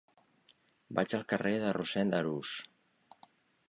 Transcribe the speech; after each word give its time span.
Vaig 1.01 1.15
al 1.19 1.27
carrer 1.35 1.53
de 1.67 1.77
Rossend 1.79 2.19
Arús. 2.23 2.59